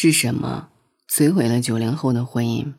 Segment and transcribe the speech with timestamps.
[0.00, 0.68] 是什么
[1.10, 2.72] 摧毁了九零后的婚姻？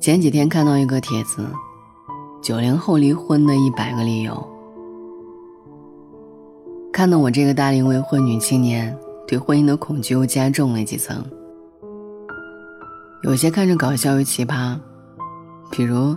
[0.00, 1.44] 前几天看到一个帖子，
[2.40, 4.48] 九零后离婚的一百个理由，
[6.92, 8.96] 看得我这个大龄未婚女青年
[9.26, 11.26] 对婚姻的恐惧又加重了几层。
[13.24, 14.78] 有些看着搞笑又奇葩，
[15.72, 16.16] 比如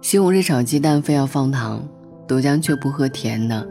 [0.00, 1.80] 西红柿炒鸡蛋非要放糖。
[2.26, 3.66] 豆浆却不喝甜的，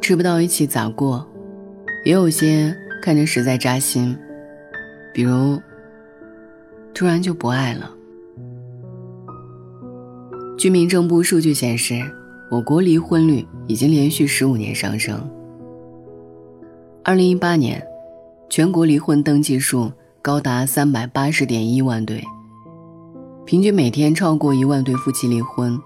[0.00, 1.26] 吃不到一起咋过？
[2.04, 4.16] 也有些看着实在扎心，
[5.12, 5.60] 比如
[6.94, 7.90] 突然就不爱了。
[10.56, 12.00] 据民政部数据显示，
[12.50, 15.28] 我国离婚率已经连续十五年上升。
[17.04, 17.86] 二零一八年，
[18.48, 22.24] 全国离婚登记数高达三百八十点一万对，
[23.44, 25.78] 平均每天超过一万对夫妻离婚。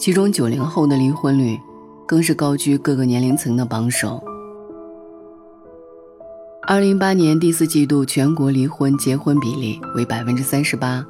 [0.00, 1.60] 其中，九零后的离婚率
[2.06, 4.18] 更是高居各个年龄层的榜首。
[6.62, 11.06] 二零一八年第四季度全国离婚结婚比例为百分之三十八，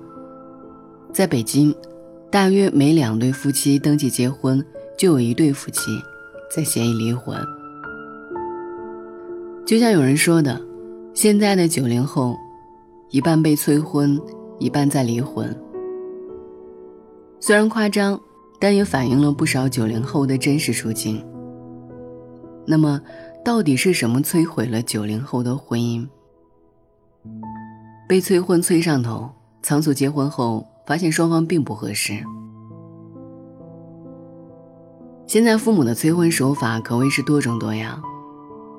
[1.13, 1.73] 在北京，
[2.33, 4.61] 大约每两对夫妻登记结婚，
[4.99, 5.93] 就有一对夫妻
[6.53, 7.39] 在协议离婚。
[9.65, 10.61] 就像有人说的，
[11.15, 12.37] 现在的九零后，
[13.11, 14.21] 一半被催婚，
[14.59, 15.57] 一半在离婚。
[17.39, 18.21] 虽然夸张。
[18.61, 21.25] 但也反映了不少九零后的真实处境。
[22.67, 23.01] 那么，
[23.43, 26.07] 到底是什么摧毁了九零后的婚姻？
[28.07, 29.31] 被催婚催上头，
[29.63, 32.23] 仓促结婚后发现双方并不合适。
[35.27, 38.03] 现在父母的催婚手法可谓是多种多样。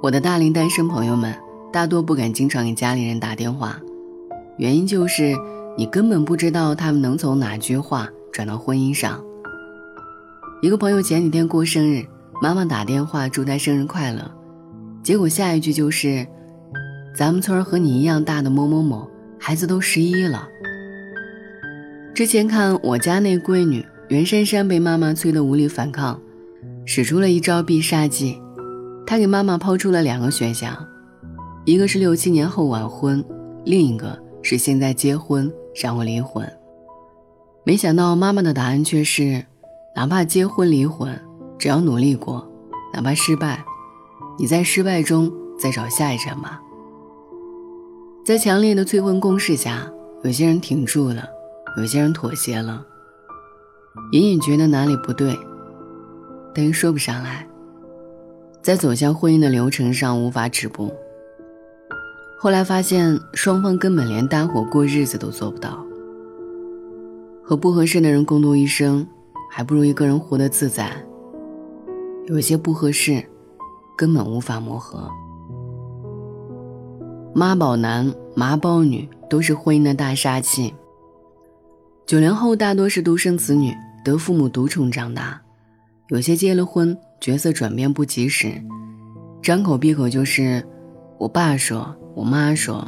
[0.04, 1.34] 我的大龄单身朋友们
[1.72, 3.80] 大多不敢经常给家里人打电话，
[4.58, 5.34] 原因就是
[5.78, 9.24] 你根本不知道他们能从哪句话转到婚姻上。
[10.62, 12.06] 一个朋友前几天过生日，
[12.40, 14.32] 妈妈打电话祝他生日快乐，
[15.02, 16.24] 结果下一句就是
[17.18, 19.10] ：“咱们村和你一样大的某某某
[19.40, 20.48] 孩子都十一了。”
[22.14, 26.22] 之前看我家那闺女袁珊珊被妈妈催得无力反抗，
[26.86, 28.40] 使出了一招必杀技，
[29.04, 30.78] 她给妈妈抛出了两个选项，
[31.66, 33.26] 一个是六七年后晚婚，
[33.66, 36.48] 另一个是现在结婚然后离婚。
[37.64, 39.44] 没想到妈妈的答案却是。
[39.94, 41.20] 哪怕结婚离婚，
[41.58, 42.50] 只要努力过，
[42.94, 43.64] 哪怕失败，
[44.40, 46.62] 你在失败中再找下一站吧。
[48.24, 49.92] 在强烈的催婚攻势下，
[50.24, 51.28] 有些人挺住了，
[51.78, 52.86] 有些人妥协了，
[54.14, 55.38] 隐隐觉得哪里不对，
[56.56, 57.46] 但又说不上来，
[58.62, 60.94] 在走向婚姻的流程上无法止步。
[62.40, 65.86] 后来发现，双方根本连搭伙过日子都做不到，
[67.44, 69.06] 和不合适的人共度一生。
[69.54, 70.90] 还不如一个人活得自在。
[72.28, 73.22] 有些不合适，
[73.98, 75.12] 根本无法磨合。
[77.36, 80.74] 妈宝男、妈宝女都是婚姻的大杀器。
[82.06, 83.74] 九零后大多是独生子女，
[84.06, 85.42] 得父母独宠长大，
[86.08, 88.54] 有些结了婚，角色转变不及时，
[89.42, 90.66] 张口闭口就是
[91.20, 92.86] “我爸说，我妈说”，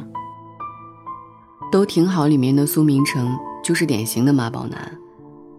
[1.70, 2.26] 都挺好。
[2.26, 4.98] 里面的苏明成就是典型的妈宝男。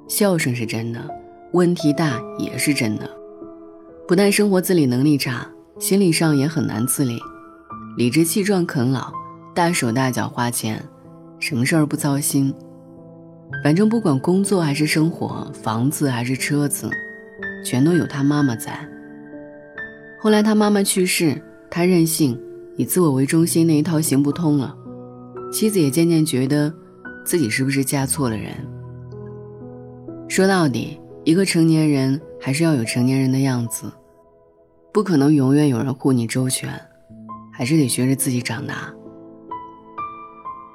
[0.08, 1.00] 孝顺是真的，
[1.52, 3.10] 问题大也是真的。
[4.08, 5.50] 不但生活自理能力差，
[5.80, 7.20] 心理上也很难自理。
[7.98, 9.12] 理直气壮啃老，
[9.54, 10.84] 大手大脚花钱，
[11.40, 12.54] 什么事儿不操心。
[13.64, 16.90] 反正不管工作还是生活，房子还是车子，
[17.64, 18.78] 全都有他妈妈在。
[20.20, 22.40] 后来他妈妈去世，他任性，
[22.78, 24.76] 以自我为中心那一套行不通了。
[25.52, 26.72] 妻子也渐渐觉得，
[27.24, 28.52] 自己是不是嫁错了人。
[30.28, 33.92] 说到底，一个成年人还是要有成年人的样子，
[34.92, 36.70] 不可能永远有人护你周全，
[37.54, 38.94] 还是得学着自己长大。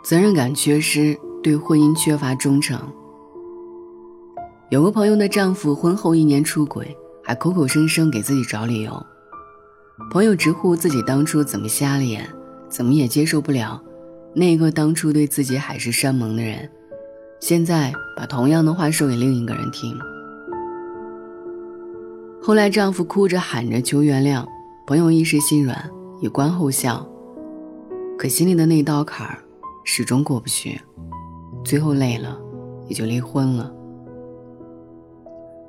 [0.02, 2.80] 责任感缺失，对婚姻缺乏忠诚。
[4.70, 9.04] 有个朋友的丈夫婚后一年出轨，还口口声声给自己找理由。
[10.10, 12.26] 朋友直呼自己当初怎么瞎了眼，
[12.68, 13.82] 怎么也接受不了
[14.34, 16.70] 那个当初对自己海誓山盟的人。
[17.40, 19.98] 现在把同样的话说给另一个人听。
[22.42, 24.46] 后来丈夫哭着喊着求原谅，
[24.86, 25.90] 朋友一时心软，
[26.20, 27.06] 以观后效。
[28.18, 29.42] 可心里的那道坎儿
[29.84, 30.80] 始终过不去，
[31.64, 32.38] 最后累了，
[32.88, 33.72] 也就离婚了。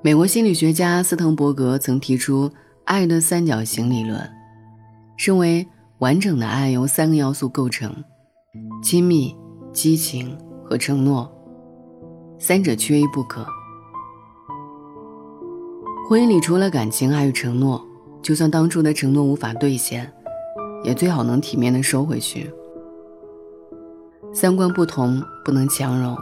[0.01, 2.51] 美国心理学家斯滕伯格曾提出
[2.83, 4.29] 爱的三角形理论，
[5.17, 5.65] 认为
[5.99, 8.03] 完整的爱由三个要素构成：
[8.83, 9.35] 亲密、
[9.71, 11.31] 激情和承诺。
[12.43, 13.45] 三者缺一不可。
[16.09, 17.85] 婚姻里除了感情，还有承诺。
[18.23, 20.11] 就算当初的承诺无法兑现，
[20.83, 22.51] 也最好能体面的收回去。
[24.33, 26.17] 三观不同，不能强融。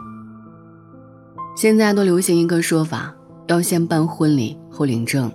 [1.56, 3.16] 现在都流行一个说法，
[3.48, 5.32] 要先办婚礼后领证，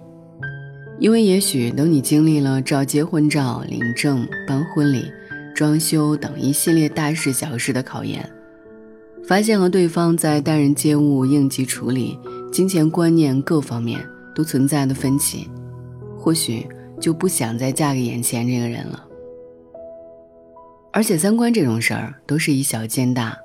[0.99, 5.11] 因为也许等你经历了照结婚照、领证、办婚礼、
[5.55, 8.31] 装修等一系列大事小事的考验，
[9.27, 12.19] 发现和对方在待人接物、应急处理、
[12.53, 15.49] 金钱观念各方面都存在的分歧，
[16.17, 16.67] 或许
[17.01, 19.03] 就不想再嫁给眼前这个人了。
[20.93, 23.37] 而且三观这种事儿都是以小见大。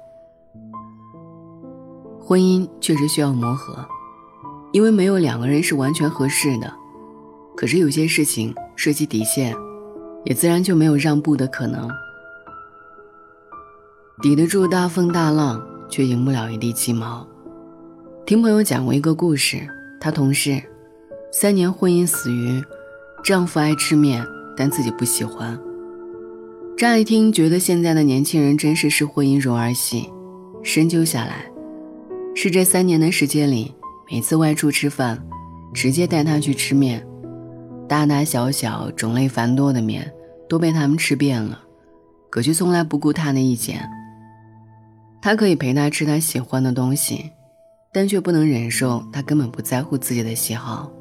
[2.19, 3.83] 婚姻确实需要磨合，
[4.73, 6.71] 因为没有两个人是完全合适的。
[7.55, 9.55] 可是有些事情涉及底线，
[10.25, 11.89] 也自然就没有让步的可能。
[14.21, 17.25] 抵得住大风大浪，却赢不了一地鸡毛。
[18.25, 19.65] 听朋友讲过一个故事，
[19.97, 20.61] 他同事
[21.31, 22.61] 三年婚姻死于
[23.23, 24.21] 丈夫爱吃面，
[24.57, 25.57] 但自己不喜欢。
[26.77, 30.09] 乍一听觉得现在的年轻人真是视婚姻如儿戏，
[30.63, 31.49] 深究下来。
[32.35, 33.73] 是这三年的时间里，
[34.11, 35.17] 每次外出吃饭，
[35.73, 37.07] 直接带他去吃面，
[37.87, 40.11] 大大小小、种类繁多的面
[40.49, 41.57] 都被他们吃遍了，
[42.29, 43.89] 可却从来不顾他的意见。
[45.21, 47.31] 他可以陪他吃他喜欢的东西，
[47.91, 50.91] 但却不能忍受他根本不在乎自己的喜好。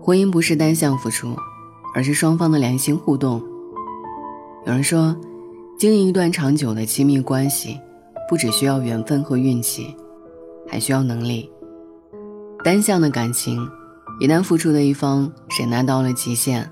[0.00, 1.36] 婚姻不是单向付出，
[1.94, 3.42] 而是双方的良性互动。
[4.66, 5.16] 有人说，
[5.78, 7.78] 经营一段长久的亲密关系。
[8.28, 9.92] 不只需要缘分和运气，
[10.68, 11.50] 还需要能力。
[12.62, 13.68] 单向的感情，
[14.20, 15.28] 一旦付出的一方
[15.58, 16.70] 忍耐到了极限，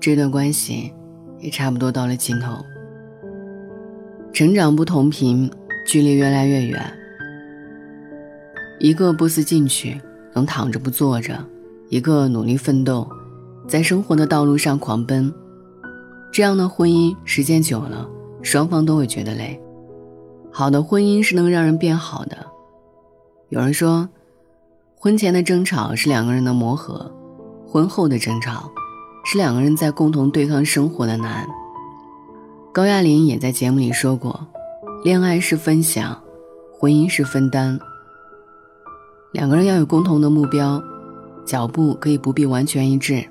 [0.00, 0.90] 这段关系
[1.38, 2.56] 也差不多到了尽头。
[4.32, 5.50] 成长不同频，
[5.86, 6.82] 距离越来越远。
[8.80, 10.00] 一个不思进取，
[10.32, 11.34] 能躺着不坐着；
[11.90, 13.06] 一个努力奋斗，
[13.68, 15.30] 在生活的道路上狂奔。
[16.32, 18.08] 这样的婚姻时间久了，
[18.40, 19.60] 双方都会觉得累。
[20.50, 22.38] 好的婚姻是能让人变好的。
[23.50, 24.08] 有人说，
[24.96, 27.14] 婚前的争吵是两个人的磨合，
[27.66, 28.70] 婚后的争吵
[29.26, 31.46] 是两个人在共同对抗生活的难。
[32.74, 34.46] 高亚麟也在节目里说过，
[35.04, 36.18] 恋爱是分享，
[36.72, 37.78] 婚姻是分担。
[39.32, 40.82] 两个人要有共同的目标，
[41.44, 43.22] 脚步可以不必完全一致，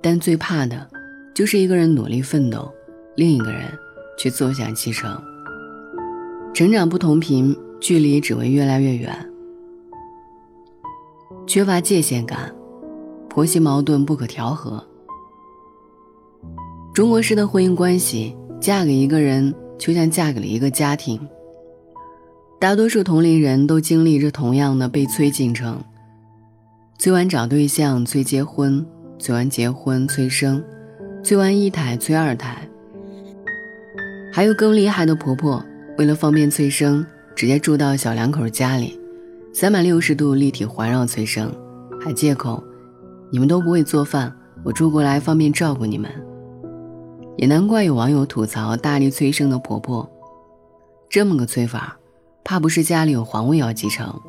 [0.00, 0.88] 但最怕的，
[1.34, 2.72] 就是一个人努力奋斗，
[3.16, 3.70] 另一个人
[4.16, 5.14] 却坐享其成。
[6.54, 9.30] 成长不同频，距离只会越来越远。
[11.46, 12.50] 缺乏界限感，
[13.28, 14.82] 婆媳矛盾不可调和。
[16.94, 18.34] 中国式的婚姻关系，
[18.64, 21.20] 嫁给一个人就像嫁给了一个家庭。
[22.58, 25.84] 大多数同龄人都经历着同样的被催进程：
[26.98, 28.82] 催完找对象，催结婚，
[29.18, 30.64] 催完结婚，催生，
[31.22, 32.66] 催完一胎，催二胎。
[34.32, 35.62] 还有更厉害的婆婆。
[35.98, 37.04] 为了方便催生，
[37.36, 38.98] 直接住到小两口家里，
[39.52, 41.54] 三百六十度立体环绕催生，
[42.00, 42.64] 还借口
[43.30, 46.10] 你们都不会做饭，我住过来方便照顾你们。
[47.36, 50.08] 也难怪有网友吐槽大力催生的婆婆，
[51.08, 51.96] 这么个催法，
[52.42, 54.20] 怕不是家里有皇位要继承。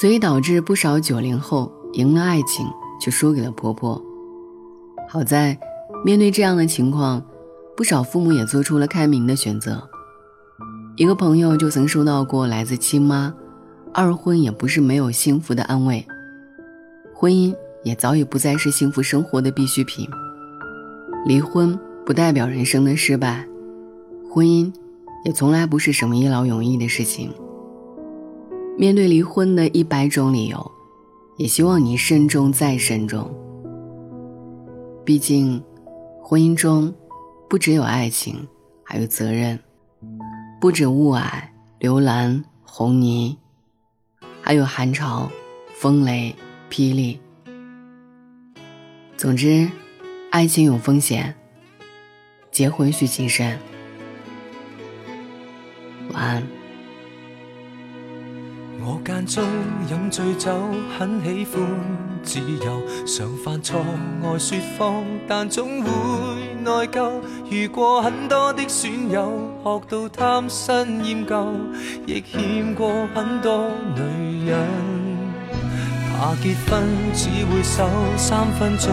[0.00, 2.66] 所以导致不少九零后赢了爱情，
[3.00, 4.02] 却输给了婆婆。
[5.08, 5.58] 好在
[6.04, 7.22] 面对这样的情况。
[7.76, 9.82] 不少父母也做出了开明的选择。
[10.94, 13.34] 一个朋友就曾收到过来自亲妈，
[13.92, 16.06] 二婚也不是没有幸福的安慰，
[17.12, 20.08] 婚姻也早已不再是幸福生活的必需品。
[21.24, 23.46] 离婚不代表人生的失败，
[24.30, 24.72] 婚姻
[25.24, 27.32] 也从来不是什么一劳永逸的事情。
[28.78, 30.70] 面对离婚的一百种理由，
[31.36, 33.32] 也希望你慎重再慎重。
[35.04, 35.62] 毕竟，
[36.22, 36.92] 婚姻中。
[37.46, 38.48] 不只有爱情，
[38.82, 39.56] 还有责任；
[40.60, 41.22] 不止雾霭、
[41.78, 43.38] 流岚、红泥，
[44.40, 45.30] 还有寒潮、
[45.72, 46.34] 风雷、
[46.68, 47.20] 霹雳。
[49.16, 49.68] 总之，
[50.34, 51.32] 爱情有风险，
[52.50, 53.56] 结婚需谨慎。
[56.12, 56.42] 晚安。
[58.80, 59.44] 我间中
[59.88, 60.52] 饮醉酒，
[60.98, 61.62] 很喜欢
[62.24, 63.80] 自由，常犯错
[64.24, 65.88] 爱说谎，但总会
[66.64, 67.20] 内疚。
[67.48, 69.30] 遇过很多的损友，
[69.62, 71.54] 学到贪新厌旧，
[72.08, 74.66] 亦欠过很多女人。
[76.10, 76.82] 怕结婚
[77.14, 78.92] 只会守三分钟。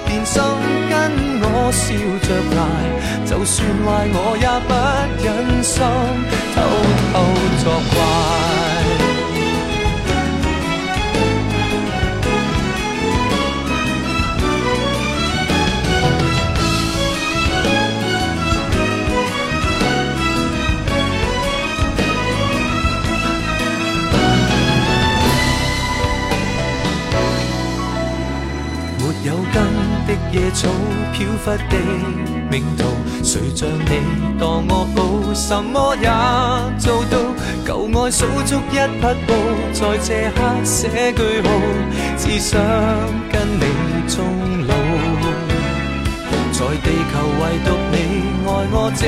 [1.71, 2.63] 笑着挨，
[3.25, 4.71] 就算坏我也不
[5.23, 5.81] 忍心
[6.53, 6.57] 偷
[7.13, 7.15] 偷
[7.63, 8.60] 作怪。
[30.31, 30.69] 野草，
[31.13, 31.77] 飘忽的
[32.49, 32.85] 命途，
[33.23, 33.91] 谁像你
[34.39, 36.07] 当我宝，什么也
[36.79, 37.17] 做到。
[37.65, 39.29] 旧爱数足一匹布，
[39.73, 41.47] 在这刻写句号，
[42.17, 42.59] 只想
[43.29, 43.63] 跟你
[44.07, 44.17] 终
[44.67, 44.73] 老。
[46.53, 47.95] 在地球唯独你
[48.45, 49.01] 爱我这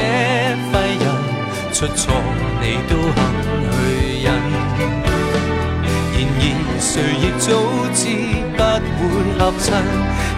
[0.72, 1.06] 废人，
[1.72, 2.01] 出错
[2.62, 3.18] 你都肯
[3.72, 3.74] 去
[4.24, 4.27] 忍。
[6.15, 6.44] 然而
[6.80, 7.46] 谁亦早
[7.94, 8.01] 知
[8.98, 9.84] 不会合衬，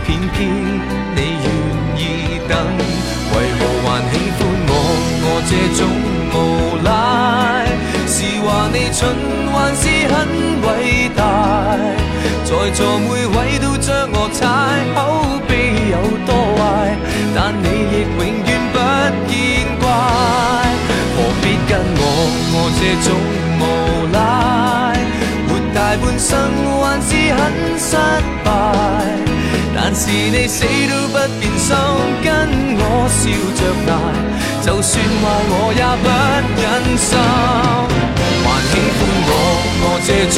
[0.06, 0.36] 偏偏
[1.16, 1.48] 你愿
[1.98, 2.02] 意
[2.48, 2.52] 等，
[3.32, 4.72] 为何还喜欢我？
[5.28, 5.80] 我这种
[6.34, 6.36] 无
[6.84, 6.88] 赖，
[8.08, 9.00] 是话你蠢
[9.52, 10.16] 还是很
[10.62, 10.70] 伟
[11.16, 11.20] 大？
[12.46, 14.44] 在座每位都将我踩，
[14.94, 14.98] 口
[15.48, 15.52] 碑
[15.92, 16.60] 有多坏，
[17.36, 18.76] 但你亦永远不
[19.28, 19.34] 见
[19.80, 19.84] 怪。
[21.16, 22.02] 何必跟我？
[22.54, 23.08] 我这种
[23.60, 23.62] 无
[24.14, 24.18] 赖。
[25.48, 26.32] 活大半生
[27.32, 27.42] 很
[27.78, 27.96] 失
[28.44, 28.48] 败，
[29.76, 31.76] 但是你死都不变心，
[32.24, 32.28] 跟
[32.78, 33.22] 我笑
[33.58, 33.92] 着挨，
[34.66, 36.06] 就算坏我也不
[36.62, 36.64] 忍
[36.98, 37.10] 心。
[38.46, 39.32] 还喜欢我，
[39.82, 40.38] 我这种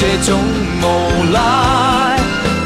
[0.00, 0.38] 这种
[0.80, 0.84] 无
[1.32, 1.40] 赖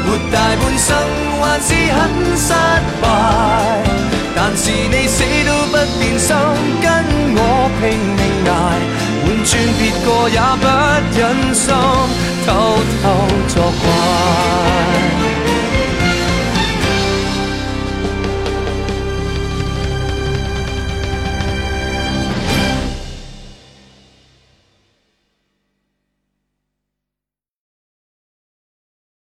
[0.05, 0.95] 活大半生
[1.41, 2.53] 还是很失
[3.01, 3.83] 败。
[4.35, 6.35] 但是你死都不变心
[6.79, 6.85] 跟
[7.35, 7.39] 我
[7.79, 8.53] 拼命挨
[9.25, 10.63] 换转别个也不
[11.17, 11.21] 忍
[11.55, 11.73] 心
[12.45, 12.47] 偷
[13.01, 13.03] 偷
[13.47, 15.02] 作怪。